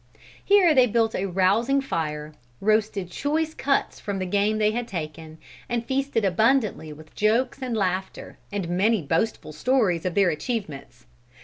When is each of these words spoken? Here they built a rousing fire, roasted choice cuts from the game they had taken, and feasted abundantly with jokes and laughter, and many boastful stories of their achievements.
Here 0.43 0.73
they 0.73 0.87
built 0.87 1.13
a 1.13 1.27
rousing 1.27 1.79
fire, 1.79 2.33
roasted 2.59 3.11
choice 3.11 3.53
cuts 3.53 3.99
from 3.99 4.17
the 4.17 4.25
game 4.25 4.57
they 4.57 4.71
had 4.71 4.87
taken, 4.87 5.37
and 5.69 5.85
feasted 5.85 6.25
abundantly 6.25 6.91
with 6.91 7.13
jokes 7.13 7.59
and 7.61 7.77
laughter, 7.77 8.39
and 8.51 8.67
many 8.67 9.03
boastful 9.03 9.53
stories 9.53 10.03
of 10.03 10.15
their 10.15 10.31
achievements. 10.31 11.05